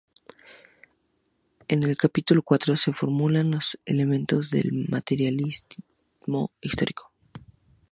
[1.67, 7.11] En el capítulo cuarto se formulan los elementos del materialismo histórico.